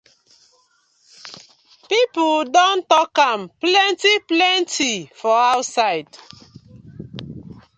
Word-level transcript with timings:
Pipu 1.87 2.27
don 2.53 2.77
tok 2.89 3.15
am 3.29 3.41
plenty 3.63 4.13
plenty 4.29 4.95
for 5.19 5.35
outside. 5.53 6.09